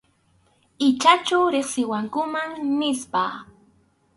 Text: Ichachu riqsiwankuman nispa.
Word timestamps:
Ichachu 0.87 1.39
riqsiwankuman 1.53 2.49
nispa. 2.79 3.23